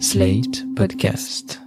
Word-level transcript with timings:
Slate 0.00 0.64
Podcast. 0.74 1.60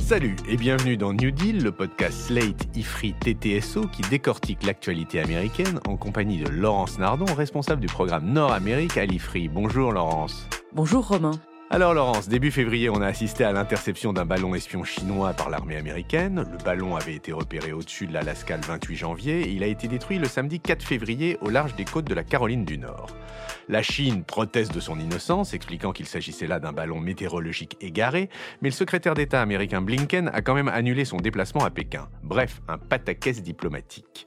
Salut 0.00 0.36
et 0.48 0.56
bienvenue 0.56 0.96
dans 0.96 1.12
New 1.12 1.30
Deal, 1.30 1.62
le 1.62 1.70
podcast 1.70 2.18
Slate 2.28 2.68
IFRI 2.74 3.14
TTSO 3.20 3.82
qui 3.88 4.02
décortique 4.08 4.64
l'actualité 4.64 5.20
américaine 5.20 5.80
en 5.86 5.96
compagnie 5.96 6.38
de 6.38 6.48
Laurence 6.48 6.98
Nardon, 6.98 7.26
responsable 7.34 7.82
du 7.82 7.88
programme 7.88 8.32
Nord-Amérique 8.32 8.96
à 8.96 9.04
l'IFRI. 9.04 9.48
Bonjour 9.48 9.92
Laurence. 9.92 10.48
Bonjour 10.72 11.06
Romain. 11.06 11.38
Alors 11.70 11.92
Laurence, 11.92 12.30
début 12.30 12.50
février, 12.50 12.88
on 12.88 13.02
a 13.02 13.06
assisté 13.06 13.44
à 13.44 13.52
l'interception 13.52 14.14
d'un 14.14 14.24
ballon 14.24 14.54
espion 14.54 14.84
chinois 14.84 15.34
par 15.34 15.50
l'armée 15.50 15.76
américaine. 15.76 16.46
Le 16.50 16.64
ballon 16.64 16.96
avait 16.96 17.14
été 17.14 17.30
repéré 17.30 17.72
au-dessus 17.72 18.06
de 18.06 18.14
l'Alaska 18.14 18.56
le 18.56 18.62
28 18.62 18.96
janvier 18.96 19.42
et 19.42 19.50
il 19.50 19.62
a 19.62 19.66
été 19.66 19.86
détruit 19.86 20.18
le 20.18 20.24
samedi 20.24 20.60
4 20.60 20.82
février 20.82 21.36
au 21.42 21.50
large 21.50 21.74
des 21.76 21.84
côtes 21.84 22.06
de 22.06 22.14
la 22.14 22.24
Caroline 22.24 22.64
du 22.64 22.78
Nord. 22.78 23.08
La 23.68 23.82
Chine 23.82 24.24
proteste 24.24 24.74
de 24.74 24.80
son 24.80 24.98
innocence, 24.98 25.52
expliquant 25.52 25.92
qu'il 25.92 26.06
s'agissait 26.06 26.46
là 26.46 26.58
d'un 26.58 26.72
ballon 26.72 27.00
météorologique 27.00 27.76
égaré, 27.82 28.30
mais 28.62 28.70
le 28.70 28.74
secrétaire 28.74 29.12
d'État 29.12 29.42
américain 29.42 29.82
Blinken 29.82 30.30
a 30.32 30.40
quand 30.40 30.54
même 30.54 30.68
annulé 30.68 31.04
son 31.04 31.18
déplacement 31.18 31.66
à 31.66 31.70
Pékin. 31.70 32.08
Bref, 32.22 32.62
un 32.68 32.78
pataquès 32.78 33.42
diplomatique. 33.42 34.26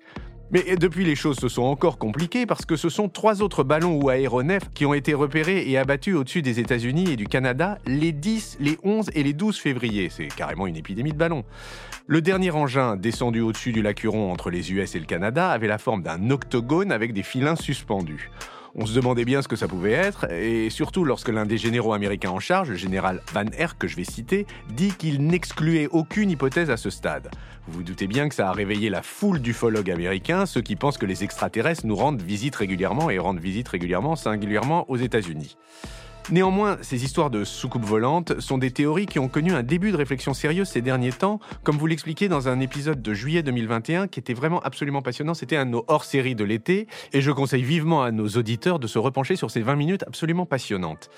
Mais 0.51 0.75
depuis, 0.75 1.05
les 1.05 1.15
choses 1.15 1.37
se 1.37 1.47
sont 1.47 1.61
encore 1.63 1.97
compliquées 1.97 2.45
parce 2.45 2.65
que 2.65 2.75
ce 2.75 2.89
sont 2.89 3.07
trois 3.07 3.41
autres 3.41 3.63
ballons 3.63 3.97
ou 4.01 4.09
aéronefs 4.09 4.69
qui 4.73 4.85
ont 4.85 4.93
été 4.93 5.13
repérés 5.13 5.69
et 5.69 5.77
abattus 5.77 6.15
au-dessus 6.15 6.41
des 6.41 6.59
États-Unis 6.59 7.11
et 7.11 7.15
du 7.15 7.25
Canada 7.25 7.77
les 7.85 8.11
10, 8.11 8.57
les 8.59 8.77
11 8.83 9.11
et 9.13 9.23
les 9.23 9.31
12 9.31 9.57
février. 9.57 10.09
C'est 10.09 10.27
carrément 10.27 10.67
une 10.67 10.75
épidémie 10.75 11.13
de 11.13 11.17
ballons. 11.17 11.45
Le 12.05 12.21
dernier 12.21 12.51
engin, 12.51 12.97
descendu 12.97 13.39
au-dessus 13.39 13.71
du 13.71 13.81
lac 13.81 14.03
Huron 14.03 14.29
entre 14.29 14.49
les 14.49 14.73
US 14.73 14.93
et 14.95 14.99
le 14.99 15.05
Canada, 15.05 15.49
avait 15.49 15.67
la 15.67 15.77
forme 15.77 16.03
d'un 16.03 16.29
octogone 16.29 16.91
avec 16.91 17.13
des 17.13 17.23
filins 17.23 17.55
suspendus. 17.55 18.29
On 18.73 18.85
se 18.85 18.93
demandait 18.93 19.25
bien 19.25 19.41
ce 19.41 19.49
que 19.49 19.57
ça 19.57 19.67
pouvait 19.67 19.91
être, 19.91 20.31
et 20.31 20.69
surtout 20.69 21.03
lorsque 21.03 21.27
l'un 21.27 21.45
des 21.45 21.57
généraux 21.57 21.91
américains 21.91 22.29
en 22.29 22.39
charge, 22.39 22.69
le 22.69 22.77
général 22.77 23.21
Van 23.33 23.43
Herk, 23.57 23.77
que 23.77 23.87
je 23.87 23.97
vais 23.97 24.05
citer, 24.05 24.47
dit 24.69 24.93
qu'il 24.93 25.21
n'excluait 25.25 25.87
aucune 25.91 26.31
hypothèse 26.31 26.69
à 26.69 26.77
ce 26.77 26.89
stade. 26.89 27.29
Vous 27.67 27.79
vous 27.79 27.83
doutez 27.83 28.07
bien 28.07 28.29
que 28.29 28.35
ça 28.35 28.47
a 28.47 28.53
réveillé 28.53 28.89
la 28.89 29.01
foule 29.01 29.39
d'ufologues 29.39 29.91
américains, 29.91 30.45
ceux 30.45 30.61
qui 30.61 30.77
pensent 30.77 30.97
que 30.97 31.05
les 31.05 31.25
extraterrestres 31.25 31.85
nous 31.85 31.97
rendent 31.97 32.21
visite 32.21 32.55
régulièrement 32.55 33.09
et 33.09 33.19
rendent 33.19 33.41
visite 33.41 33.67
régulièrement, 33.67 34.15
singulièrement 34.15 34.89
aux 34.89 34.97
États-Unis. 34.97 35.57
Néanmoins, 36.29 36.77
ces 36.81 37.03
histoires 37.03 37.29
de 37.29 37.43
soucoupes 37.43 37.83
volantes 37.83 38.39
sont 38.39 38.57
des 38.57 38.71
théories 38.71 39.05
qui 39.05 39.19
ont 39.19 39.27
connu 39.27 39.51
un 39.53 39.63
début 39.63 39.91
de 39.91 39.97
réflexion 39.97 40.33
sérieuse 40.33 40.69
ces 40.69 40.81
derniers 40.81 41.11
temps, 41.11 41.39
comme 41.63 41.77
vous 41.77 41.87
l'expliquiez 41.87 42.29
dans 42.29 42.47
un 42.47 42.59
épisode 42.59 43.01
de 43.01 43.13
juillet 43.13 43.43
2021 43.43 44.07
qui 44.07 44.19
était 44.19 44.33
vraiment 44.33 44.61
absolument 44.61 45.01
passionnant. 45.01 45.33
C'était 45.33 45.57
un 45.57 45.65
de 45.65 45.71
nos 45.71 45.83
hors-séries 45.87 46.35
de 46.35 46.43
l'été, 46.43 46.87
et 47.11 47.21
je 47.21 47.31
conseille 47.31 47.63
vivement 47.63 48.03
à 48.03 48.11
nos 48.11 48.27
auditeurs 48.29 48.79
de 48.79 48.87
se 48.87 48.99
repencher 48.99 49.35
sur 49.35 49.51
ces 49.51 49.61
20 49.61 49.75
minutes 49.75 50.03
absolument 50.07 50.45
passionnantes. 50.45 51.09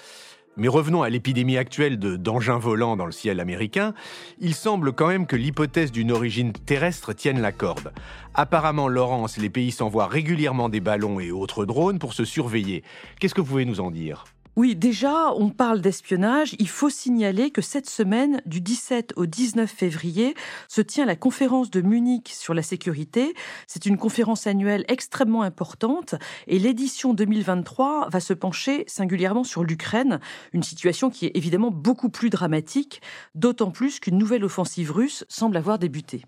Mais 0.55 0.67
revenons 0.67 1.01
à 1.01 1.09
l'épidémie 1.09 1.57
actuelle 1.57 1.97
de 1.97 2.15
d'engins 2.15 2.59
volants 2.59 2.95
dans 2.95 3.07
le 3.07 3.11
ciel 3.11 3.39
américain. 3.39 3.93
Il 4.39 4.53
semble 4.53 4.93
quand 4.93 5.07
même 5.07 5.25
que 5.25 5.35
l'hypothèse 5.35 5.91
d'une 5.91 6.11
origine 6.11 6.53
terrestre 6.53 7.13
tienne 7.13 7.41
la 7.41 7.51
corde. 7.51 7.91
Apparemment, 8.35 8.87
Laurence, 8.87 9.37
les 9.37 9.49
pays 9.49 9.71
s'envoient 9.71 10.07
régulièrement 10.07 10.69
des 10.69 10.79
ballons 10.79 11.19
et 11.19 11.31
autres 11.31 11.65
drones 11.65 11.97
pour 11.97 12.13
se 12.13 12.23
surveiller. 12.23 12.83
Qu'est-ce 13.19 13.33
que 13.33 13.41
vous 13.41 13.47
pouvez 13.47 13.65
nous 13.65 13.79
en 13.79 13.89
dire? 13.89 14.25
Oui, 14.55 14.75
déjà, 14.75 15.33
on 15.33 15.49
parle 15.49 15.81
d'espionnage. 15.81 16.55
Il 16.59 16.69
faut 16.69 16.91
signaler 16.91 17.49
que 17.49 17.63
cette 17.63 17.89
semaine, 17.89 18.39
du 18.45 18.61
17 18.61 19.13
au 19.15 19.25
19 19.25 19.69
février, 19.69 20.35
se 20.67 20.81
tient 20.81 21.05
la 21.05 21.15
conférence 21.15 21.71
de 21.71 21.81
Munich 21.81 22.31
sur 22.31 22.53
la 22.53 22.61
sécurité. 22.61 23.33
C'est 23.65 23.87
une 23.87 23.97
conférence 23.97 24.45
annuelle 24.45 24.85
extrêmement 24.87 25.41
importante 25.41 26.13
et 26.45 26.59
l'édition 26.59 27.15
2023 27.15 28.09
va 28.09 28.19
se 28.19 28.33
pencher 28.33 28.83
singulièrement 28.85 29.43
sur 29.43 29.63
l'Ukraine, 29.63 30.19
une 30.53 30.63
situation 30.63 31.09
qui 31.09 31.25
est 31.25 31.35
évidemment 31.35 31.71
beaucoup 31.71 32.09
plus 32.09 32.29
dramatique, 32.29 33.01
d'autant 33.33 33.71
plus 33.71 33.99
qu'une 33.99 34.19
nouvelle 34.19 34.43
offensive 34.43 34.91
russe 34.91 35.25
semble 35.29 35.57
avoir 35.57 35.79
débuté. 35.79 36.25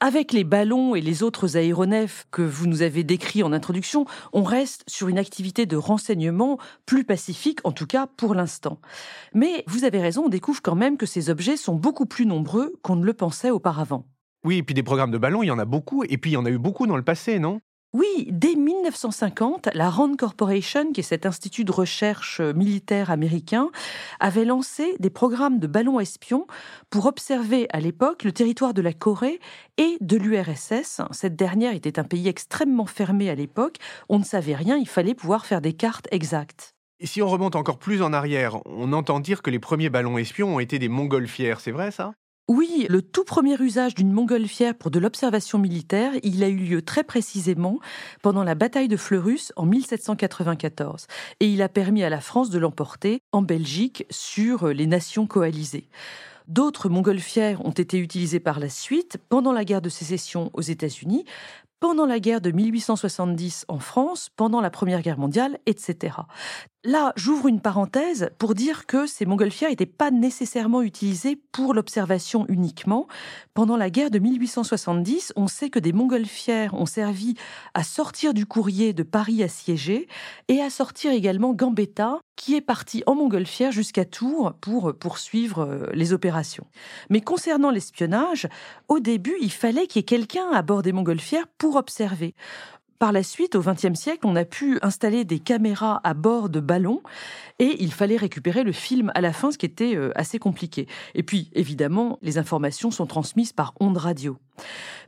Avec 0.00 0.32
les 0.32 0.44
ballons 0.44 0.94
et 0.94 1.00
les 1.00 1.24
autres 1.24 1.56
aéronefs 1.56 2.28
que 2.30 2.42
vous 2.42 2.68
nous 2.68 2.82
avez 2.82 3.02
décrits 3.02 3.42
en 3.42 3.52
introduction, 3.52 4.04
on 4.32 4.44
reste 4.44 4.84
sur 4.86 5.08
une 5.08 5.18
activité 5.18 5.66
de 5.66 5.76
renseignement 5.76 6.56
plus 6.86 7.02
pacifique, 7.02 7.58
en 7.64 7.72
tout 7.72 7.86
cas 7.86 8.06
pour 8.06 8.36
l'instant. 8.36 8.78
Mais 9.34 9.64
vous 9.66 9.82
avez 9.82 10.00
raison, 10.00 10.26
on 10.26 10.28
découvre 10.28 10.62
quand 10.62 10.76
même 10.76 10.98
que 10.98 11.06
ces 11.06 11.30
objets 11.30 11.56
sont 11.56 11.74
beaucoup 11.74 12.06
plus 12.06 12.26
nombreux 12.26 12.74
qu'on 12.82 12.94
ne 12.94 13.04
le 13.04 13.12
pensait 13.12 13.50
auparavant. 13.50 14.06
Oui, 14.44 14.58
et 14.58 14.62
puis 14.62 14.72
des 14.72 14.84
programmes 14.84 15.10
de 15.10 15.18
ballons, 15.18 15.42
il 15.42 15.46
y 15.46 15.50
en 15.50 15.58
a 15.58 15.64
beaucoup, 15.64 16.04
et 16.04 16.16
puis 16.16 16.30
il 16.30 16.34
y 16.34 16.36
en 16.36 16.46
a 16.46 16.50
eu 16.50 16.58
beaucoup 16.58 16.86
dans 16.86 16.96
le 16.96 17.02
passé, 17.02 17.40
non? 17.40 17.60
Oui, 17.94 18.28
dès 18.30 18.54
1950, 18.54 19.70
la 19.72 19.88
Rand 19.88 20.14
Corporation, 20.14 20.92
qui 20.92 21.00
est 21.00 21.02
cet 21.02 21.24
institut 21.24 21.64
de 21.64 21.72
recherche 21.72 22.38
euh, 22.38 22.52
militaire 22.52 23.10
américain, 23.10 23.70
avait 24.20 24.44
lancé 24.44 24.94
des 24.98 25.08
programmes 25.08 25.58
de 25.58 25.66
ballons 25.66 25.98
espions 25.98 26.46
pour 26.90 27.06
observer 27.06 27.66
à 27.70 27.80
l'époque 27.80 28.24
le 28.24 28.32
territoire 28.32 28.74
de 28.74 28.82
la 28.82 28.92
Corée 28.92 29.40
et 29.78 29.96
de 30.02 30.18
l'URSS. 30.18 31.00
Cette 31.12 31.34
dernière 31.34 31.72
était 31.72 31.98
un 31.98 32.04
pays 32.04 32.28
extrêmement 32.28 32.84
fermé 32.84 33.30
à 33.30 33.34
l'époque. 33.34 33.76
On 34.10 34.18
ne 34.18 34.24
savait 34.24 34.54
rien, 34.54 34.76
il 34.76 34.88
fallait 34.88 35.14
pouvoir 35.14 35.46
faire 35.46 35.62
des 35.62 35.72
cartes 35.72 36.08
exactes. 36.10 36.74
Et 37.00 37.06
si 37.06 37.22
on 37.22 37.28
remonte 37.28 37.56
encore 37.56 37.78
plus 37.78 38.02
en 38.02 38.12
arrière, 38.12 38.58
on 38.66 38.92
entend 38.92 39.18
dire 39.18 39.40
que 39.40 39.50
les 39.50 39.60
premiers 39.60 39.88
ballons 39.88 40.18
espions 40.18 40.56
ont 40.56 40.60
été 40.60 40.78
des 40.78 40.88
montgolfières, 40.88 41.60
c'est 41.60 41.70
vrai 41.70 41.90
ça? 41.90 42.12
Oui, 42.48 42.86
le 42.88 43.02
tout 43.02 43.24
premier 43.24 43.60
usage 43.60 43.94
d'une 43.94 44.10
montgolfière 44.10 44.74
pour 44.74 44.90
de 44.90 44.98
l'observation 44.98 45.58
militaire, 45.58 46.12
il 46.22 46.42
a 46.42 46.48
eu 46.48 46.56
lieu 46.56 46.80
très 46.80 47.04
précisément 47.04 47.78
pendant 48.22 48.42
la 48.42 48.54
bataille 48.54 48.88
de 48.88 48.96
Fleurus 48.96 49.52
en 49.56 49.66
1794. 49.66 51.06
Et 51.40 51.46
il 51.46 51.60
a 51.60 51.68
permis 51.68 52.02
à 52.04 52.08
la 52.08 52.22
France 52.22 52.48
de 52.48 52.58
l'emporter 52.58 53.20
en 53.32 53.42
Belgique 53.42 54.06
sur 54.08 54.68
les 54.68 54.86
nations 54.86 55.26
coalisées. 55.26 55.90
D'autres 56.46 56.88
montgolfières 56.88 57.62
ont 57.66 57.70
été 57.70 57.98
utilisées 57.98 58.40
par 58.40 58.60
la 58.60 58.70
suite 58.70 59.18
pendant 59.28 59.52
la 59.52 59.66
guerre 59.66 59.82
de 59.82 59.90
sécession 59.90 60.50
aux 60.54 60.62
États-Unis, 60.62 61.26
pendant 61.80 62.06
la 62.06 62.18
guerre 62.18 62.40
de 62.40 62.50
1870 62.50 63.66
en 63.68 63.78
France, 63.78 64.30
pendant 64.34 64.62
la 64.62 64.70
Première 64.70 65.02
Guerre 65.02 65.18
mondiale, 65.18 65.58
etc. 65.66 66.16
Là, 66.84 67.12
j'ouvre 67.16 67.48
une 67.48 67.60
parenthèse 67.60 68.30
pour 68.38 68.54
dire 68.54 68.86
que 68.86 69.08
ces 69.08 69.26
montgolfières 69.26 69.70
n'étaient 69.70 69.84
pas 69.84 70.12
nécessairement 70.12 70.80
utilisées 70.80 71.34
pour 71.50 71.74
l'observation 71.74 72.46
uniquement. 72.48 73.08
Pendant 73.52 73.76
la 73.76 73.90
guerre 73.90 74.12
de 74.12 74.20
1870, 74.20 75.32
on 75.34 75.48
sait 75.48 75.70
que 75.70 75.80
des 75.80 75.92
montgolfières 75.92 76.74
ont 76.74 76.86
servi 76.86 77.34
à 77.74 77.82
sortir 77.82 78.32
du 78.32 78.46
courrier 78.46 78.92
de 78.92 79.02
Paris 79.02 79.42
assiégé 79.42 80.06
et 80.46 80.62
à 80.62 80.70
sortir 80.70 81.10
également 81.10 81.52
Gambetta, 81.52 82.20
qui 82.36 82.54
est 82.54 82.60
parti 82.60 83.02
en 83.06 83.16
montgolfière 83.16 83.72
jusqu'à 83.72 84.04
Tours 84.04 84.52
pour 84.60 84.96
poursuivre 84.96 85.62
euh, 85.62 85.90
les 85.94 86.12
opérations. 86.12 86.68
Mais 87.10 87.20
concernant 87.20 87.72
l'espionnage, 87.72 88.48
au 88.86 89.00
début, 89.00 89.34
il 89.40 89.50
fallait 89.50 89.88
qu'il 89.88 89.98
y 89.98 90.02
ait 90.02 90.04
quelqu'un 90.04 90.48
à 90.52 90.62
bord 90.62 90.82
des 90.82 90.92
montgolfières 90.92 91.48
pour 91.58 91.74
observer. 91.74 92.36
Par 92.98 93.12
la 93.12 93.22
suite, 93.22 93.54
au 93.54 93.62
XXe 93.62 93.94
siècle, 93.94 94.26
on 94.26 94.34
a 94.34 94.44
pu 94.44 94.80
installer 94.82 95.24
des 95.24 95.38
caméras 95.38 96.00
à 96.02 96.14
bord 96.14 96.48
de 96.48 96.58
ballons 96.58 97.00
et 97.60 97.76
il 97.80 97.92
fallait 97.92 98.16
récupérer 98.16 98.64
le 98.64 98.72
film 98.72 99.12
à 99.14 99.20
la 99.20 99.32
fin, 99.32 99.52
ce 99.52 99.58
qui 99.58 99.66
était 99.66 99.94
euh, 99.94 100.10
assez 100.16 100.40
compliqué. 100.40 100.88
Et 101.14 101.22
puis, 101.22 101.48
évidemment, 101.52 102.18
les 102.22 102.38
informations 102.38 102.90
sont 102.90 103.06
transmises 103.06 103.52
par 103.52 103.74
ondes 103.78 103.98
radio. 103.98 104.36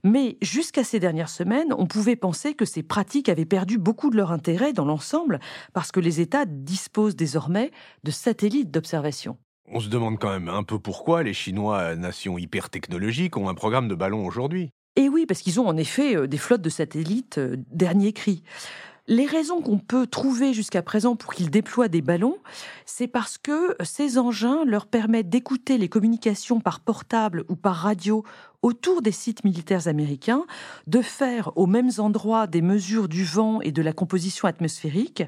Mais 0.05 0.39
jusqu'à 0.41 0.85
ces 0.85 1.01
dernières 1.01 1.29
semaines, 1.29 1.75
on 1.77 1.87
pouvait 1.87 2.15
penser 2.15 2.55
que 2.55 2.65
ces 2.65 2.85
pratiques 2.85 3.29
avaient 3.29 3.45
perdu 3.45 3.77
beaucoup 3.77 4.11
de 4.11 4.17
leur 4.17 4.31
intérêt 4.31 4.73
dans 4.73 4.85
l'ensemble 4.85 5.41
parce 5.73 5.91
que 5.91 5.99
les 5.99 6.21
États 6.21 6.45
disposent 6.47 7.17
désormais 7.17 7.73
de 8.05 8.13
satellites 8.13 8.71
d'observation. 8.71 9.37
On 9.67 9.81
se 9.81 9.89
demande 9.89 10.21
quand 10.21 10.31
même 10.31 10.49
un 10.49 10.63
peu 10.63 10.79
pourquoi 10.79 11.25
les 11.25 11.35
Chinois, 11.35 11.97
nation 11.97 12.39
hyper 12.39 12.71
technologique, 12.71 13.37
ont 13.37 13.49
un 13.49 13.55
programme 13.55 13.89
de 13.89 13.97
ballons 13.97 14.25
aujourd'hui. 14.25 14.71
Et 15.01 15.09
oui, 15.09 15.25
parce 15.25 15.41
qu'ils 15.41 15.59
ont 15.59 15.67
en 15.67 15.79
effet 15.79 16.15
euh, 16.15 16.27
des 16.27 16.37
flottes 16.37 16.61
de 16.61 16.69
satellites 16.69 17.39
euh, 17.39 17.57
dernier 17.73 18.13
cri. 18.13 18.43
Les 19.09 19.25
raisons 19.25 19.63
qu'on 19.63 19.79
peut 19.79 20.07
trouver 20.07 20.53
jusqu'à 20.53 20.83
présent 20.83 21.17
pour 21.17 21.33
qu'ils 21.33 21.51
déploient 21.51 21.89
des 21.89 22.03
ballons, 22.03 22.37
c'est 22.85 23.09
parce 23.09 23.39
que 23.39 23.75
ces 23.83 24.19
engins 24.19 24.63
leur 24.67 24.85
permettent 24.85 25.31
d'écouter 25.31 25.79
les 25.79 25.89
communications 25.89 26.61
par 26.61 26.81
portable 26.81 27.45
ou 27.49 27.57
par 27.57 27.77
radio 27.77 28.25
autour 28.61 29.01
des 29.01 29.11
sites 29.11 29.43
militaires 29.43 29.89
américains, 29.89 30.45
de 30.87 31.01
faire 31.01 31.51
aux 31.57 31.67
mêmes 31.67 31.93
endroits 31.97 32.47
des 32.47 32.61
mesures 32.61 33.09
du 33.09 33.25
vent 33.25 33.63
et 33.63 33.73
de 33.73 33.81
la 33.81 33.95
composition 33.95 34.47
atmosphérique, 34.49 35.23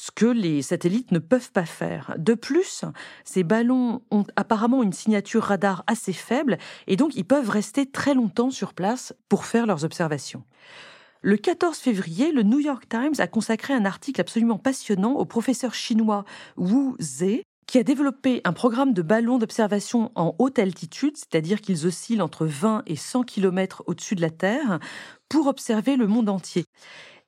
ce 0.00 0.10
que 0.10 0.24
les 0.24 0.62
satellites 0.62 1.12
ne 1.12 1.18
peuvent 1.18 1.52
pas 1.52 1.66
faire. 1.66 2.14
De 2.16 2.32
plus, 2.32 2.86
ces 3.24 3.44
ballons 3.44 4.00
ont 4.10 4.24
apparemment 4.34 4.82
une 4.82 4.94
signature 4.94 5.42
radar 5.42 5.84
assez 5.86 6.14
faible 6.14 6.56
et 6.86 6.96
donc 6.96 7.14
ils 7.16 7.26
peuvent 7.26 7.50
rester 7.50 7.84
très 7.84 8.14
longtemps 8.14 8.50
sur 8.50 8.72
place 8.72 9.12
pour 9.28 9.44
faire 9.44 9.66
leurs 9.66 9.84
observations. 9.84 10.42
Le 11.20 11.36
14 11.36 11.76
février, 11.76 12.32
le 12.32 12.42
New 12.42 12.60
York 12.60 12.88
Times 12.88 13.12
a 13.18 13.26
consacré 13.26 13.74
un 13.74 13.84
article 13.84 14.22
absolument 14.22 14.56
passionnant 14.56 15.12
au 15.12 15.26
professeur 15.26 15.74
chinois 15.74 16.24
Wu 16.56 16.94
Ze, 16.98 17.42
qui 17.66 17.76
a 17.76 17.82
développé 17.82 18.40
un 18.44 18.54
programme 18.54 18.94
de 18.94 19.02
ballons 19.02 19.36
d'observation 19.36 20.12
en 20.14 20.34
haute 20.38 20.58
altitude, 20.58 21.18
c'est-à-dire 21.18 21.60
qu'ils 21.60 21.86
oscillent 21.86 22.22
entre 22.22 22.46
20 22.46 22.84
et 22.86 22.96
100 22.96 23.24
km 23.24 23.84
au-dessus 23.86 24.14
de 24.14 24.22
la 24.22 24.30
Terre, 24.30 24.80
pour 25.28 25.46
observer 25.46 25.96
le 25.96 26.06
monde 26.06 26.30
entier. 26.30 26.64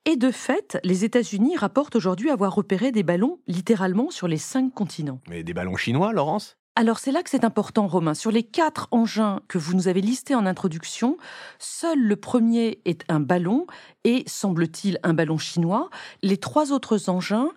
Et 0.05 0.17
de 0.17 0.33
fait, 0.33 0.79
les 0.83 1.05
États-Unis 1.05 1.57
rapportent 1.57 1.95
aujourd'hui 1.95 2.31
avoir 2.31 2.55
repéré 2.55 2.91
des 2.91 3.05
ballons 3.05 3.39
littéralement 3.47 4.11
sur 4.11 4.27
les 4.27 4.37
cinq 4.37 4.75
continents. 4.75 5.21
Mais 5.29 5.45
des 5.45 5.55
ballons 5.55 5.77
chinois, 5.77 6.13
Laurence? 6.13 6.57
Alors 6.75 6.99
c'est 6.99 7.13
là 7.13 7.23
que 7.23 7.31
c'est 7.31 7.45
important, 7.45 7.87
Romain. 7.87 8.15
Sur 8.15 8.33
les 8.33 8.43
quatre 8.43 8.89
engins 8.91 9.43
que 9.47 9.59
vous 9.59 9.75
nous 9.75 9.87
avez 9.87 10.01
listés 10.01 10.35
en 10.35 10.45
introduction, 10.45 11.19
seul 11.61 12.01
le 12.01 12.17
premier 12.17 12.81
est 12.85 13.05
un 13.09 13.21
ballon 13.21 13.67
et, 14.05 14.25
semble-t-il, 14.27 14.99
un 15.05 15.15
ballon 15.15 15.39
chinois. 15.39 15.89
Les 16.23 16.39
trois 16.39 16.73
autres 16.73 17.09
engins 17.09 17.51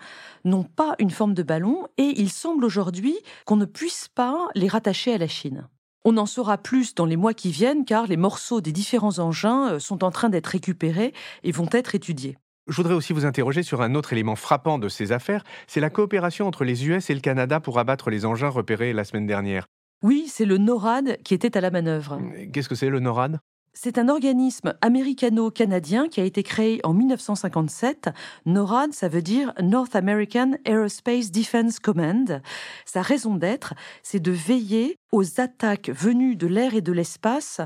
n'ont 0.44 0.66
pas 0.66 0.96
une 1.00 1.12
forme 1.12 1.34
de 1.34 1.44
ballon 1.44 1.88
et 1.98 2.14
il 2.18 2.30
semble 2.30 2.64
aujourd'hui 2.66 3.16
qu'on 3.46 3.56
ne 3.56 3.66
puisse 3.66 4.08
pas 4.10 4.50
les 4.54 4.68
rattacher 4.68 5.14
à 5.14 5.18
la 5.18 5.28
Chine. 5.28 5.68
On 6.08 6.18
en 6.18 6.28
saura 6.28 6.60
plus 6.60 6.94
dans 6.94 7.08
les 7.08 7.18
mois 7.18 7.34
qui 7.34 7.50
viennent 7.50 7.84
car 7.84 8.06
les 8.06 8.16
morceaux 8.16 8.62
des 8.62 8.72
différents 8.72 9.18
engins 9.18 9.72
euh, 9.72 9.80
sont 9.80 10.04
en 10.04 10.12
train 10.12 10.30
d'être 10.30 10.46
récupérés 10.46 11.14
et 11.44 11.52
vont 11.52 11.68
être 11.72 11.96
étudiés. 11.96 12.38
Je 12.68 12.76
voudrais 12.76 12.94
aussi 12.94 13.12
vous 13.12 13.26
interroger 13.26 13.64
sur 13.64 13.82
un 13.82 13.96
autre 13.96 14.14
élément 14.14 14.36
frappant 14.36 14.78
de 14.78 14.88
ces 14.88 15.12
affaires, 15.12 15.44
c'est 15.66 15.80
la 15.80 15.90
coopération 15.90 16.48
entre 16.48 16.64
les 16.64 16.88
US 16.88 17.10
et 17.10 17.16
le 17.16 17.22
Canada 17.22 17.60
pour 17.60 17.80
abattre 17.80 18.12
les 18.12 18.24
engins 18.24 18.50
repérés 18.50 18.94
la 18.94 19.04
semaine 19.04 19.26
dernière. 19.26 19.66
Oui, 20.04 20.28
c'est 20.28 20.46
le 20.46 20.60
NORAD 20.60 21.18
qui 21.24 21.34
était 21.34 21.58
à 21.58 21.62
la 21.62 21.72
manœuvre. 21.72 22.22
Qu'est-ce 22.54 22.70
que 22.70 22.76
c'est 22.76 22.90
le 22.90 23.00
NORAD? 23.00 23.40
C'est 23.76 23.98
un 23.98 24.08
organisme 24.08 24.74
américano-canadien 24.82 26.08
qui 26.08 26.22
a 26.22 26.24
été 26.24 26.42
créé 26.44 26.80
en 26.84 26.94
1957. 26.94 28.10
NORAD, 28.46 28.94
ça 28.94 29.10
veut 29.10 29.22
dire 29.22 29.54
North 29.62 29.96
American 29.96 30.54
Aerospace 30.66 31.30
Defense 31.30 31.80
Command. 31.80 32.42
Sa 32.86 33.02
raison 33.02 33.36
d'être, 33.36 33.74
c'est 34.02 34.22
de 34.22 34.32
veiller 34.32 34.98
aux 35.12 35.42
attaques 35.42 35.90
venues 35.90 36.38
de 36.38 36.48
l'air 36.48 36.74
et 36.74 36.82
de 36.82 36.94
l'espace 36.94 37.60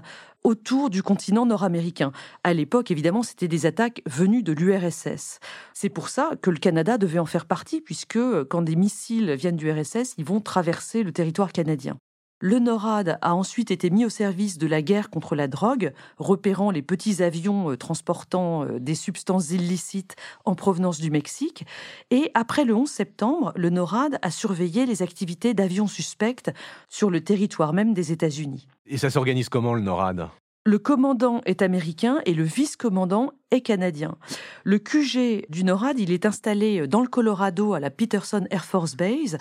autour 0.44 0.90
du 0.90 1.04
continent 1.04 1.46
nord-américain. 1.46 2.12
À 2.44 2.54
l'époque, 2.54 2.90
évidemment, 2.90 3.24
c'était 3.24 3.48
des 3.48 3.68
attaques 3.68 4.02
venues 4.08 4.44
de 4.44 4.54
l'URSS. 4.54 5.40
C'est 5.74 5.90
pour 5.90 6.10
ça 6.10 6.32
que 6.42 6.50
le 6.50 6.58
Canada 6.58 6.98
devait 6.98 7.20
en 7.20 7.26
faire 7.26 7.46
partie, 7.46 7.82
puisque 7.82 8.20
quand 8.46 8.64
des 8.64 8.76
missiles 8.76 9.34
viennent 9.34 9.58
du 9.58 9.72
RSS, 9.72 10.16
ils 10.18 10.26
vont 10.26 10.42
traverser 10.42 11.04
le 11.04 11.12
territoire 11.12 11.52
canadien. 11.52 11.98
Le 12.42 12.60
NORAD 12.60 13.18
a 13.22 13.36
ensuite 13.36 13.70
été 13.70 13.90
mis 13.90 14.06
au 14.06 14.10
service 14.10 14.58
de 14.58 14.66
la 14.66 14.82
guerre 14.82 15.10
contre 15.10 15.36
la 15.36 15.50
drogue, 15.50 15.92
repérant 16.18 16.72
les 16.72 16.82
petits 16.82 17.22
avions 17.22 17.72
euh, 17.72 17.76
transportant 17.76 18.64
euh, 18.64 18.80
des 18.80 18.96
substances 18.96 19.52
illicites 19.52 20.16
en 20.46 20.56
provenance 20.56 21.02
du 21.02 21.12
Mexique. 21.12 21.66
Et 22.12 22.32
après 22.36 22.64
le 22.64 22.74
11 22.74 22.90
septembre, 22.90 23.52
le 23.58 23.70
NORAD 23.70 24.20
a 24.22 24.32
surveillé 24.32 24.86
les 24.86 25.02
activités 25.02 25.54
d'avions 25.54 25.88
suspects 25.88 26.50
sur 26.88 27.10
le 27.10 27.20
territoire 27.20 27.74
même 27.74 27.94
des 27.94 28.14
États-Unis. 28.14 28.70
Et 28.86 28.98
ça 28.98 29.10
s'organise 29.10 29.50
comment 29.50 29.74
le 29.74 29.82
NORAD? 29.82 30.30
Le 30.66 30.80
commandant 30.80 31.42
est 31.46 31.62
américain 31.62 32.20
et 32.26 32.34
le 32.34 32.44
vice-commandant 32.44 33.32
est 33.52 33.62
canadien. 33.62 34.16
Le 34.64 34.78
QG 34.80 35.50
du 35.50 35.66
NORAD, 35.66 36.00
il 36.00 36.12
est 36.12 36.26
installé 36.26 36.88
dans 36.88 37.02
le 37.02 37.08
Colorado 37.08 37.74
à 37.74 37.82
la 37.82 37.90
Peterson 37.90 38.46
Air 38.50 38.64
Force 38.64 38.96
Base 38.96 39.38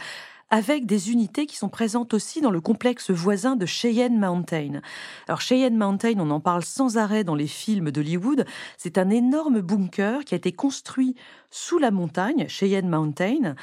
avec 0.51 0.87
des 0.87 1.11
unités 1.11 1.47
qui 1.47 1.57
sont 1.57 1.69
présentes 1.69 2.15
aussi 2.15 2.41
dans 2.41 2.51
le 2.51 2.61
complexe 2.61 3.11
voisin 3.11 3.57
de 3.57 3.67
Cheyenne 3.67 4.19
Mountain. 4.19 4.81
Alors 5.27 5.41
Cheyenne 5.41 5.77
Mountain, 5.77 6.15
on 6.19 6.31
en 6.31 6.41
parle 6.41 6.65
sans 6.65 6.97
arrêt 6.97 7.25
dans 7.25 7.35
les 7.35 7.47
films 7.47 7.91
d'Hollywood, 7.91 8.47
c'est 8.77 8.99
un 8.99 9.11
énorme 9.11 9.61
bunker 9.61 10.25
qui 10.25 10.35
a 10.35 10.39
été 10.39 10.53
construit 10.53 11.15
sous 11.51 11.79
la 11.79 11.91
montagne, 11.91 12.47
Cheyenne 12.49 12.89
Mountain, 12.89 13.55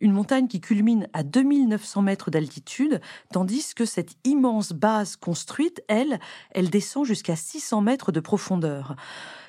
une 0.00 0.12
montagne 0.12 0.48
qui 0.48 0.60
culmine 0.60 1.08
à 1.12 1.22
2900 1.22 2.02
mètres 2.02 2.30
d'altitude, 2.30 3.00
tandis 3.32 3.74
que 3.74 3.84
cette 3.84 4.16
immense 4.24 4.72
base 4.72 5.16
construite, 5.16 5.82
elle, 5.88 6.18
elle 6.50 6.70
descend 6.70 7.06
jusqu'à 7.06 7.36
600 7.36 7.80
mètres 7.80 8.12
de 8.12 8.20
profondeur. 8.20 8.96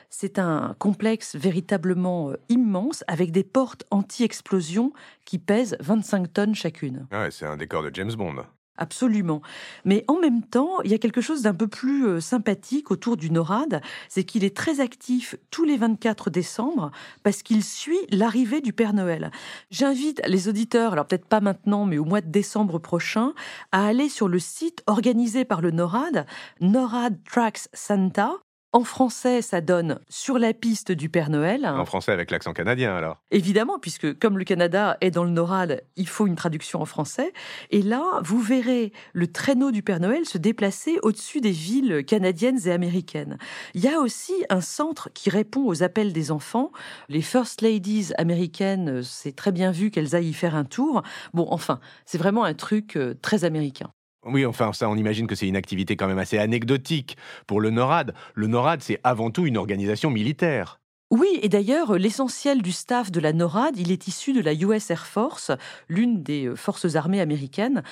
C'est 0.10 0.40
un 0.40 0.76
complexe 0.80 1.36
véritablement 1.36 2.30
euh, 2.32 2.38
immense 2.50 3.04
avec 3.08 3.32
des 3.32 3.44
portes 3.44 3.86
anti-explosion 3.92 4.94
qui 5.26 5.40
pèsent 5.40 5.78
25 5.80 6.34
tonnes 6.34 6.56
chacune. 6.56 7.08
Ah 7.12 7.30
c'est 7.32 7.46
un 7.46 7.58
décor 7.58 7.84
de 7.84 7.92
James 7.94 8.14
Bond. 8.14 8.46
Absolument. 8.78 9.42
Mais 9.86 10.04
en 10.10 10.20
même 10.20 10.44
temps, 10.44 10.82
il 10.84 10.92
y 10.92 10.94
a 10.94 10.98
quelque 10.98 11.22
chose 11.22 11.44
d'un 11.44 11.54
peu 11.54 11.68
plus 11.68 12.08
euh, 12.08 12.20
sympathique 12.20 12.92
autour 12.92 13.16
du 13.16 13.32
NORAD, 13.32 13.82
c'est 14.10 14.26
qu'il 14.26 14.44
est 14.44 14.56
très 14.56 14.82
actif 14.82 15.36
tous 15.50 15.64
les 15.64 15.78
24 15.78 16.30
décembre 16.30 16.92
parce 17.24 17.42
qu'il 17.42 17.64
suit 17.64 18.00
l'arrivée 18.10 18.60
du 18.60 18.74
Père 18.74 18.94
Noël. 18.94 19.32
J'invite 19.72 20.22
les 20.28 20.50
auditeurs, 20.50 20.92
alors 20.92 21.08
peut-être 21.08 21.28
pas 21.28 21.40
maintenant, 21.40 21.86
mais 21.86 21.98
au 21.98 22.06
mois 22.06 22.22
de 22.22 22.30
décembre 22.30 22.80
prochain, 22.80 23.34
à 23.72 23.86
aller 23.86 24.10
sur 24.10 24.28
le 24.28 24.40
site 24.40 24.84
organisé 24.88 25.46
par 25.46 25.62
le 25.62 25.72
NORAD, 25.72 26.26
NORAD 26.60 27.18
Tracks 27.24 27.70
Santa, 27.74 28.34
en 28.76 28.84
français, 28.84 29.42
ça 29.42 29.62
donne 29.62 30.02
sur 30.10 30.38
la 30.38 30.54
piste 30.54 30.92
du 30.92 31.08
Père 31.08 31.30
Noël. 31.30 31.66
En 31.66 31.86
français 31.86 32.12
avec 32.12 32.30
l'accent 32.30 32.52
canadien 32.52 32.94
alors 32.94 33.22
Évidemment, 33.32 33.80
puisque 33.80 34.20
comme 34.20 34.38
le 34.38 34.44
Canada 34.44 34.98
est 35.00 35.12
dans 35.12 35.24
le 35.24 35.30
NORAD, 35.30 35.82
il 35.96 36.10
faut 36.10 36.28
une 36.28 36.36
traduction 36.36 36.82
en 36.82 36.86
français. 36.86 37.32
Et 37.72 37.82
là, 37.82 38.04
vous 38.22 38.42
verrez 38.42 38.92
le 39.14 39.28
traîneau 39.28 39.72
du 39.72 39.82
Père 39.82 40.02
Noël 40.02 40.26
se 40.26 40.38
déplacer 40.38 40.98
au-dessus 41.04 41.40
des 41.40 41.52
villes 41.54 42.04
canadiennes 42.04 42.60
et 42.66 42.72
américaines. 42.72 43.38
Il 43.76 43.82
y 43.82 43.88
a 43.88 44.02
aussi 44.02 44.34
un 44.50 44.60
centre 44.60 45.10
qui 45.14 45.30
répond 45.30 45.66
aux 45.66 45.82
appels 45.82 46.12
des 46.12 46.30
enfants. 46.32 46.74
Les 47.08 47.22
First 47.22 47.62
Ladies 47.62 48.10
américaines, 48.18 49.04
c'est 49.04 49.38
très 49.38 49.54
bien 49.54 49.72
vu 49.72 49.90
qu'elles 49.90 50.18
aillent 50.18 50.32
y 50.32 50.34
faire 50.34 50.54
un 50.54 50.66
tour. 50.66 51.02
Bon, 51.34 51.48
enfin, 51.50 51.80
c'est 52.06 52.18
vraiment 52.18 52.44
un 52.44 52.54
truc 52.54 52.98
euh, 52.98 53.14
très 53.22 53.46
américain. 53.46 53.94
Oui, 54.26 54.46
enfin, 54.46 54.74
ça, 54.74 54.90
on 54.90 54.96
imagine 54.96 55.28
que 55.28 55.36
c'est 55.36 55.48
une 55.48 55.56
activité 55.56 55.96
quand 55.96 56.08
même 56.08 56.18
assez 56.18 56.38
anecdotique 56.38 57.16
pour 57.46 57.62
le 57.62 57.70
NORAD. 57.70 58.14
Le 58.34 58.48
NORAD, 58.48 58.82
c'est 58.82 59.00
avant 59.04 59.30
tout 59.30 59.46
une 59.46 59.58
organisation 59.58 60.10
militaire. 60.10 60.80
Oui, 61.12 61.40
et 61.44 61.50
d'ailleurs, 61.50 61.94
l'essentiel 61.94 62.64
du 62.64 62.72
staff 62.72 63.12
de 63.12 63.20
la 63.20 63.32
NORAD, 63.32 63.78
il 63.78 63.92
est 63.92 64.08
issu 64.08 64.34
de 64.34 64.42
la 64.42 64.54
US 64.54 64.90
Air 64.90 65.06
Force, 65.06 65.52
l'une 65.88 66.24
des 66.24 66.48
euh, 66.48 66.56
forces 66.56 66.96
armées 66.96 67.22
américaines. 67.22 67.84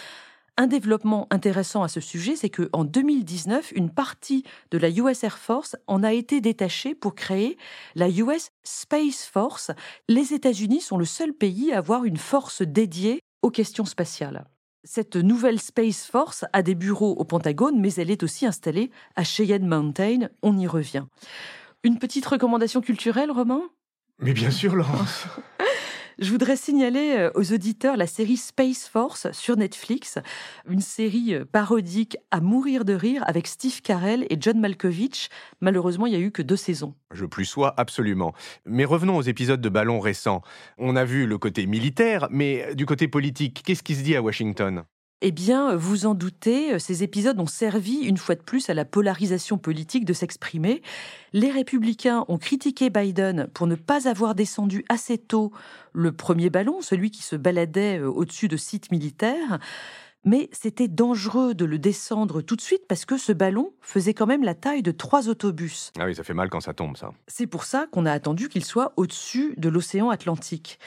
Un 0.58 0.68
développement 0.68 1.28
intéressant 1.30 1.84
à 1.84 1.88
ce 1.88 2.00
sujet, 2.00 2.36
c'est 2.36 2.50
qu'en 2.50 2.84
2019, 2.84 3.72
une 3.76 3.92
partie 3.92 4.44
de 4.72 4.78
la 4.78 4.90
US 4.90 5.24
Air 5.24 5.38
Force 5.38 5.76
en 5.88 6.04
a 6.04 6.14
été 6.14 6.42
détachée 6.42 6.96
pour 6.96 7.16
créer 7.16 7.58
la 7.96 8.10
US 8.10 8.50
Space 8.64 9.26
Force. 9.26 9.72
Les 10.10 10.34
États-Unis 10.34 10.82
sont 10.82 10.98
le 10.98 11.06
seul 11.06 11.34
pays 11.34 11.72
à 11.72 11.78
avoir 11.78 12.06
une 12.06 12.18
force 12.18 12.62
dédiée 12.62 13.20
aux 13.42 13.52
questions 13.52 13.86
spatiales. 13.86 14.46
Cette 14.86 15.16
nouvelle 15.16 15.62
Space 15.62 16.06
Force 16.06 16.44
a 16.52 16.62
des 16.62 16.76
bureaux 16.76 17.14
au 17.14 17.24
Pentagone, 17.24 17.80
mais 17.80 17.94
elle 17.94 18.12
est 18.12 18.22
aussi 18.22 18.46
installée 18.46 18.92
à 19.16 19.24
Cheyenne 19.24 19.66
Mountain. 19.66 20.28
On 20.42 20.58
y 20.58 20.68
revient. 20.68 21.06
Une 21.84 22.00
petite 22.00 22.26
recommandation 22.26 22.82
culturelle, 22.82 23.32
Romain? 23.32 23.62
Mais 24.20 24.34
bien 24.34 24.52
sûr, 24.52 24.76
Laurence. 24.76 25.26
Je 26.20 26.30
voudrais 26.30 26.56
signaler 26.56 27.16
euh, 27.18 27.32
aux 27.36 27.54
auditeurs 27.54 27.98
la 27.98 28.08
série 28.08 28.38
Space 28.38 28.88
Force 28.88 29.32
sur 29.32 29.58
Netflix, 29.58 30.20
une 30.70 30.82
série 30.82 31.34
euh, 31.34 31.46
parodique 31.46 32.18
à 32.30 32.40
mourir 32.40 32.86
de 32.86 32.94
rire 32.94 33.24
avec 33.26 33.48
Steve 33.48 33.82
Carell 33.82 34.26
et 34.30 34.38
John 34.40 34.60
Malkovich. 34.60 35.30
Malheureusement, 35.62 36.06
il 36.06 36.12
n'y 36.12 36.18
a 36.18 36.26
eu 36.26 36.32
que 36.32 36.42
deux 36.42 36.56
saisons. 36.56 36.94
Je 37.12 37.26
plus 37.26 37.46
sois 37.46 37.74
absolument. 37.78 38.34
Mais 38.66 38.86
revenons 38.86 39.18
aux 39.18 39.22
épisodes 39.22 39.62
de 39.62 39.70
ballon 39.70 40.00
récents. 40.00 40.42
On 40.78 40.96
a 40.96 41.06
vu 41.06 41.26
le 41.26 41.38
côté 41.38 41.66
militaire, 41.66 42.28
mais 42.30 42.76
du 42.76 42.86
côté 42.86 43.08
politique, 43.08 43.64
qu'est-ce 43.66 43.84
qui 43.84 43.96
se 43.96 44.04
dit 44.04 44.16
à 44.16 44.22
Washington? 44.22 44.84
Eh 45.26 45.32
bien, 45.32 45.74
vous 45.78 46.06
en 46.06 46.16
doutez, 46.16 46.78
ces 46.80 47.02
épisodes 47.02 47.40
ont 47.40 47.48
servi 47.48 48.00
une 48.00 48.18
fois 48.18 48.36
de 48.36 48.42
plus 48.42 48.70
à 48.70 48.74
la 48.74 48.84
polarisation 48.84 49.58
politique 49.58 50.04
de 50.04 50.12
s'exprimer. 50.12 50.82
Les 51.32 51.50
républicains 51.50 52.26
ont 52.28 52.38
critiqué 52.38 52.90
Biden 52.90 53.48
pour 53.54 53.66
ne 53.66 53.76
pas 53.76 54.10
avoir 54.10 54.36
descendu 54.36 54.84
assez 54.90 55.18
tôt 55.18 55.54
le 55.94 56.12
premier 56.12 56.50
ballon, 56.50 56.82
celui 56.82 57.10
qui 57.10 57.24
se 57.24 57.38
baladait 57.38 58.00
euh, 58.00 58.10
au-dessus 58.10 58.50
de 58.50 58.58
sites 58.58 58.92
militaires. 58.92 59.60
Mais 60.26 60.50
c'était 60.52 60.90
dangereux 60.90 61.54
de 61.54 61.64
le 61.64 61.80
descendre 61.80 62.42
tout 62.42 62.58
de 62.58 62.62
suite 62.62 62.84
parce 62.90 63.06
que 63.06 63.18
ce 63.18 63.32
ballon 63.32 63.72
faisait 63.80 64.14
quand 64.14 64.28
même 64.28 64.44
la 64.44 64.56
taille 64.56 64.84
de 64.84 64.92
trois 64.92 65.30
autobus. 65.30 65.94
Ah 65.98 66.06
oui, 66.06 66.16
ça 66.16 66.24
fait 66.24 66.34
mal 66.34 66.50
quand 66.50 66.60
ça 66.60 66.74
tombe, 66.74 66.98
ça. 66.98 67.12
C'est 67.28 67.48
pour 67.48 67.64
ça 67.64 67.88
qu'on 67.92 68.06
a 68.06 68.12
attendu 68.12 68.50
qu'il 68.50 68.66
soit 68.66 68.92
au-dessus 68.98 69.54
de 69.56 69.70
l'océan 69.70 70.10
Atlantique. 70.10 70.80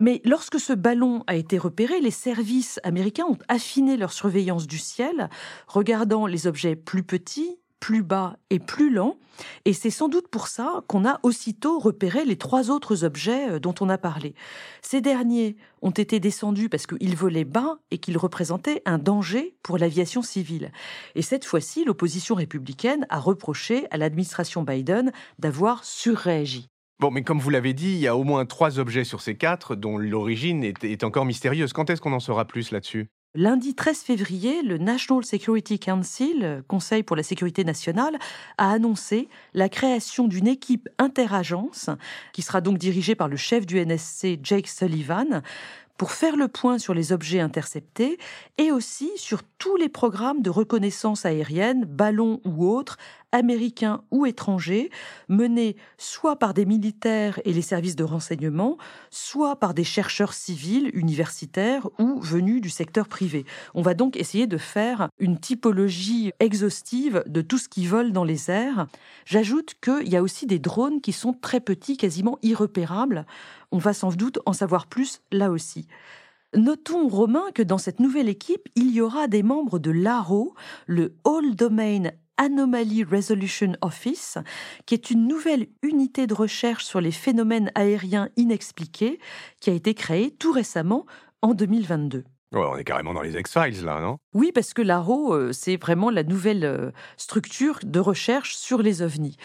Mais 0.00 0.20
lorsque 0.24 0.58
ce 0.58 0.72
ballon 0.72 1.24
a 1.26 1.36
été 1.36 1.58
repéré, 1.58 2.00
les 2.00 2.10
services 2.10 2.80
américains 2.82 3.26
ont 3.28 3.38
affiné 3.48 3.96
leur 3.96 4.12
surveillance 4.12 4.66
du 4.66 4.78
ciel, 4.78 5.28
regardant 5.66 6.26
les 6.26 6.46
objets 6.46 6.76
plus 6.76 7.02
petits, 7.02 7.58
plus 7.84 8.02
bas 8.02 8.38
et 8.48 8.58
plus 8.58 8.90
lents. 8.90 9.18
Et 9.66 9.74
c'est 9.74 9.90
sans 9.90 10.08
doute 10.08 10.28
pour 10.28 10.48
ça 10.48 10.82
qu'on 10.88 11.04
a 11.04 11.20
aussitôt 11.22 11.78
repéré 11.78 12.24
les 12.24 12.38
trois 12.38 12.70
autres 12.70 13.04
objets 13.04 13.50
euh, 13.50 13.58
dont 13.58 13.74
on 13.80 13.90
a 13.90 13.98
parlé. 13.98 14.34
Ces 14.80 15.02
derniers 15.02 15.56
ont 15.82 15.90
été 15.90 16.18
descendus 16.18 16.70
parce 16.70 16.86
qu'ils 16.86 17.14
volaient 17.14 17.44
bas 17.44 17.78
et 17.90 17.98
qu'ils 17.98 18.16
représentaient 18.16 18.80
un 18.86 18.96
danger 18.96 19.54
pour 19.62 19.76
l'aviation 19.76 20.22
civile. 20.22 20.72
Et 21.14 21.20
cette 21.20 21.44
fois-ci, 21.44 21.84
l'opposition 21.84 22.34
républicaine 22.34 23.06
a 23.10 23.18
reproché 23.18 23.86
à 23.90 23.98
l'administration 23.98 24.62
Biden 24.62 25.12
d'avoir 25.38 25.84
surréagi. 25.84 26.70
Bon, 27.00 27.10
mais 27.10 27.22
comme 27.22 27.40
vous 27.40 27.50
l'avez 27.50 27.74
dit, 27.74 27.92
il 27.92 27.98
y 27.98 28.06
a 28.06 28.16
au 28.16 28.22
moins 28.22 28.46
trois 28.46 28.78
objets 28.78 29.04
sur 29.04 29.20
ces 29.20 29.36
quatre 29.36 29.74
dont 29.74 29.98
l'origine 29.98 30.62
est, 30.62 31.04
encore 31.04 31.24
mystérieuse. 31.24 31.72
Quand 31.72 31.90
est-ce 31.90 32.00
qu'on 32.00 32.12
en 32.12 32.20
saura 32.20 32.44
plus 32.44 32.70
là-dessus? 32.70 33.08
Lundi 33.36 33.74
13 33.74 33.98
février, 33.98 34.62
le 34.62 34.78
National 34.78 35.24
Security 35.24 35.80
Council, 35.80 36.62
Conseil 36.68 37.02
pour 37.02 37.16
la 37.16 37.24
sécurité 37.24 37.64
nationale, 37.64 38.16
a 38.58 38.70
annoncé 38.70 39.28
la 39.54 39.68
création 39.68 40.28
d'une 40.28 40.46
équipe 40.46 40.88
interagence 40.98 41.90
qui 42.32 42.42
sera 42.42 42.60
donc 42.60 42.78
dirigée 42.78 43.16
par 43.16 43.26
le 43.26 43.36
chef 43.36 43.66
du 43.66 43.84
NSC, 43.84 44.38
Jake 44.40 44.68
Sullivan, 44.68 45.42
pour 45.98 46.12
faire 46.12 46.36
le 46.36 46.48
point 46.48 46.78
sur 46.78 46.94
les 46.94 47.12
objets 47.12 47.40
interceptés 47.40 48.18
et 48.58 48.72
aussi 48.72 49.10
sur 49.16 49.42
tous 49.58 49.76
les 49.76 49.88
programmes 49.88 50.42
de 50.42 50.50
reconnaissance 50.50 51.24
aérienne, 51.24 51.84
ballons 51.84 52.40
ou 52.44 52.68
autres, 52.68 52.98
américains 53.34 54.02
ou 54.12 54.26
étrangers, 54.26 54.90
menés 55.28 55.76
soit 55.98 56.38
par 56.38 56.54
des 56.54 56.64
militaires 56.64 57.40
et 57.44 57.52
les 57.52 57.62
services 57.62 57.96
de 57.96 58.04
renseignement, 58.04 58.78
soit 59.10 59.56
par 59.56 59.74
des 59.74 59.84
chercheurs 59.84 60.32
civils, 60.32 60.90
universitaires 60.94 61.88
ou 61.98 62.20
venus 62.20 62.60
du 62.60 62.70
secteur 62.70 63.08
privé. 63.08 63.44
On 63.74 63.82
va 63.82 63.94
donc 63.94 64.16
essayer 64.16 64.46
de 64.46 64.56
faire 64.56 65.08
une 65.18 65.38
typologie 65.38 66.32
exhaustive 66.38 67.24
de 67.26 67.42
tout 67.42 67.58
ce 67.58 67.68
qui 67.68 67.86
vole 67.86 68.12
dans 68.12 68.24
les 68.24 68.50
airs. 68.50 68.86
J'ajoute 69.26 69.74
qu'il 69.82 70.08
y 70.08 70.16
a 70.16 70.22
aussi 70.22 70.46
des 70.46 70.60
drones 70.60 71.00
qui 71.00 71.12
sont 71.12 71.32
très 71.32 71.60
petits, 71.60 71.96
quasiment 71.96 72.38
irrepérables. 72.42 73.26
On 73.72 73.78
va 73.78 73.92
sans 73.92 74.14
doute 74.14 74.38
en 74.46 74.52
savoir 74.52 74.86
plus 74.86 75.20
là 75.32 75.50
aussi. 75.50 75.88
Notons, 76.54 77.08
Romain, 77.08 77.46
que 77.52 77.62
dans 77.62 77.78
cette 77.78 77.98
nouvelle 77.98 78.28
équipe, 78.28 78.68
il 78.76 78.92
y 78.92 79.00
aura 79.00 79.26
des 79.26 79.42
membres 79.42 79.80
de 79.80 79.90
l'ARO, 79.90 80.54
le 80.86 81.16
All 81.24 81.56
Domain 81.56 82.10
Anomaly 82.36 83.04
Resolution 83.04 83.72
Office, 83.80 84.38
qui 84.86 84.94
est 84.94 85.10
une 85.10 85.26
nouvelle 85.26 85.66
unité 85.82 86.26
de 86.26 86.34
recherche 86.34 86.84
sur 86.84 87.00
les 87.00 87.12
phénomènes 87.12 87.70
aériens 87.74 88.28
inexpliqués, 88.36 89.18
qui 89.60 89.70
a 89.70 89.72
été 89.72 89.94
créée 89.94 90.30
tout 90.30 90.52
récemment 90.52 91.06
en 91.42 91.54
2022. 91.54 92.24
on 92.52 92.76
est 92.76 92.84
carrément 92.84 93.14
dans 93.14 93.22
les 93.22 93.36
X-Files 93.38 93.84
là, 93.84 94.00
non? 94.00 94.18
Oui, 94.32 94.50
parce 94.52 94.74
que 94.74 94.82
l'ARO, 94.82 95.34
euh, 95.34 95.52
c'est 95.52 95.76
vraiment 95.76 96.10
la 96.10 96.22
nouvelle 96.22 96.64
euh, 96.64 96.90
structure 97.16 97.78
de 97.82 98.00
recherche 98.00 98.56
sur 98.56 98.82
les 98.82 99.02
ovnis. 99.02 99.36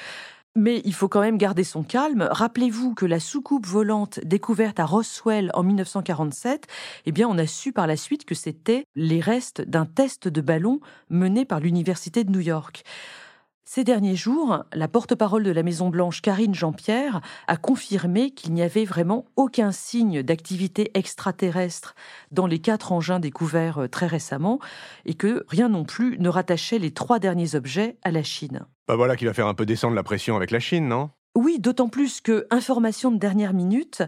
Mais 0.56 0.82
il 0.84 0.94
faut 0.94 1.08
quand 1.08 1.22
même 1.22 1.38
garder 1.38 1.64
son 1.64 1.84
calme. 1.84 2.28
Rappelez-vous 2.32 2.96
que 2.96 3.06
la 3.06 3.20
soucoupe 3.20 3.68
volante 3.68 4.20
découverte 4.24 4.80
à 4.80 4.86
Roswell 4.86 5.52
en 5.54 5.64
1947, 5.64 6.68
eh 7.06 7.12
bien, 7.12 7.28
on 7.30 7.38
a 7.38 7.46
su 7.46 7.72
par 7.72 7.88
la 7.88 7.96
suite 7.96 8.26
que 8.26 8.36
c'était 8.36 8.86
les 8.96 9.20
restes 9.20 9.62
d'un 9.62 9.86
test 9.86 10.28
de 10.28 10.42
ballon 10.42 10.80
mené 11.10 11.46
par 11.46 11.60
l'Université 11.60 12.24
de 12.24 12.32
New 12.32 12.40
York. 12.40 12.84
Ces 13.72 13.84
derniers 13.84 14.16
jours, 14.16 14.64
la 14.74 14.88
porte-parole 14.88 15.44
de 15.44 15.52
la 15.52 15.62
Maison-Blanche, 15.62 16.24
Karine 16.24 16.56
Jean-Pierre, 16.56 17.22
a 17.46 17.56
confirmé 17.56 18.32
qu'il 18.32 18.52
n'y 18.56 18.64
avait 18.64 18.84
vraiment 18.84 19.26
aucun 19.36 19.72
signe 19.72 20.24
d'activité 20.24 20.90
extraterrestre 20.96 21.94
dans 22.32 22.48
les 22.48 22.58
quatre 22.58 22.94
engins 22.94 23.20
découverts 23.20 23.84
euh, 23.84 23.88
très 23.88 24.08
récemment 24.08 24.58
et 25.06 25.14
que 25.14 25.46
rien 25.48 25.70
non 25.70 25.84
plus 25.86 26.18
ne 26.18 26.30
rattachait 26.30 26.80
les 26.80 26.90
trois 26.90 27.20
derniers 27.20 27.54
objets 27.54 27.98
à 28.02 28.10
la 28.10 28.24
Chine. 28.24 28.62
Bah 28.88 28.96
voilà 28.96 29.16
qui 29.16 29.26
va 29.26 29.36
faire 29.36 29.46
un 29.46 29.54
peu 29.54 29.68
descendre 29.68 29.94
la 29.94 30.02
pression 30.02 30.36
avec 30.36 30.50
la 30.50 30.60
Chine, 30.60 30.88
non? 30.88 31.12
Oui, 31.36 31.60
d'autant 31.60 31.90
plus 31.90 32.22
que, 32.22 32.48
information 32.50 33.12
de 33.12 33.18
dernière 33.18 33.54
minute, 33.54 34.02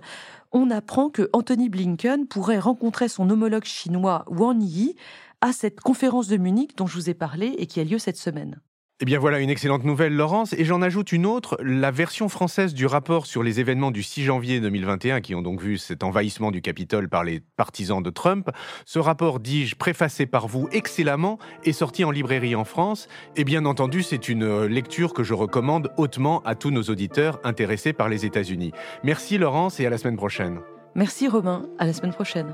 on 0.51 0.71
apprend 0.71 1.11
que 1.11 1.29
Anthony 1.33 1.69
Blinken 1.69 2.25
pourrait 2.25 2.57
rencontrer 2.57 3.09
son 3.09 3.29
homologue 3.29 3.65
chinois 3.65 4.25
Wang 4.27 4.59
Yi 4.59 4.95
à 5.39 5.53
cette 5.53 5.81
conférence 5.81 6.27
de 6.27 6.37
Munich 6.37 6.75
dont 6.75 6.87
je 6.87 6.95
vous 6.95 7.11
ai 7.11 7.13
parlé 7.13 7.53
et 7.59 7.67
qui 7.67 7.79
a 7.79 7.83
lieu 7.83 7.99
cette 7.99 8.17
semaine. 8.17 8.59
Eh 9.03 9.05
bien 9.05 9.17
voilà 9.17 9.39
une 9.39 9.49
excellente 9.49 9.83
nouvelle, 9.83 10.15
Laurence. 10.15 10.53
Et 10.53 10.63
j'en 10.63 10.83
ajoute 10.83 11.11
une 11.11 11.25
autre, 11.25 11.57
la 11.63 11.89
version 11.89 12.29
française 12.29 12.75
du 12.75 12.85
rapport 12.85 13.25
sur 13.25 13.41
les 13.41 13.59
événements 13.59 13.89
du 13.89 14.03
6 14.03 14.25
janvier 14.25 14.59
2021, 14.59 15.21
qui 15.21 15.33
ont 15.33 15.41
donc 15.41 15.59
vu 15.59 15.79
cet 15.79 16.03
envahissement 16.03 16.51
du 16.51 16.61
Capitole 16.61 17.09
par 17.09 17.23
les 17.23 17.39
partisans 17.39 18.03
de 18.03 18.11
Trump. 18.11 18.51
Ce 18.85 18.99
rapport, 18.99 19.39
dis-je, 19.39 19.75
préfacé 19.75 20.27
par 20.27 20.47
vous 20.47 20.69
excellemment, 20.71 21.39
est 21.63 21.71
sorti 21.71 22.03
en 22.03 22.11
librairie 22.11 22.53
en 22.53 22.63
France. 22.63 23.07
Et 23.35 23.43
bien 23.43 23.65
entendu, 23.65 24.03
c'est 24.03 24.29
une 24.29 24.65
lecture 24.65 25.15
que 25.15 25.23
je 25.23 25.33
recommande 25.33 25.91
hautement 25.97 26.43
à 26.43 26.53
tous 26.53 26.69
nos 26.69 26.83
auditeurs 26.83 27.39
intéressés 27.43 27.93
par 27.93 28.07
les 28.07 28.27
États-Unis. 28.27 28.71
Merci 29.03 29.39
Laurence 29.39 29.79
et 29.79 29.87
à 29.87 29.89
la 29.89 29.97
semaine 29.97 30.17
prochaine. 30.17 30.59
Merci 30.93 31.27
Romain, 31.27 31.65
à 31.79 31.87
la 31.87 31.93
semaine 31.93 32.13
prochaine. 32.13 32.53